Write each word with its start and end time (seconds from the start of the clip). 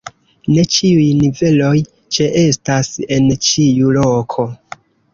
Ne 0.53 0.63
ĉiuj 0.75 1.03
niveloj 1.19 1.75
ĉeestas 2.19 2.93
en 3.19 3.31
ĉiu 3.51 3.97
loko. 4.03 4.53